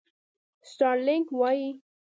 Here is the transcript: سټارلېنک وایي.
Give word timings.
سټارلېنک 0.69 1.27
وایي. 1.39 1.69